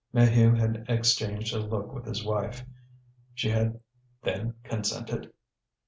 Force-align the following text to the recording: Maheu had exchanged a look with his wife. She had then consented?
Maheu 0.15 0.57
had 0.57 0.83
exchanged 0.89 1.53
a 1.53 1.59
look 1.59 1.93
with 1.93 2.07
his 2.07 2.23
wife. 2.25 2.65
She 3.35 3.49
had 3.49 3.79
then 4.23 4.55
consented? 4.63 5.31